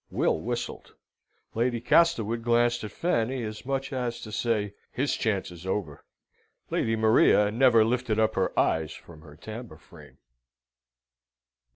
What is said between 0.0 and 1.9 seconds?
Will whistled. Lady